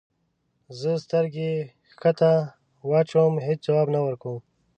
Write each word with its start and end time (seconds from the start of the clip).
زه 0.79 0.91
سترګې 1.03 1.51
کښته 2.01 2.31
واچوم 2.89 3.33
هیڅ 3.45 3.59
ځواب 3.67 3.87
نه 3.95 3.99
ورکوم. 4.05 4.37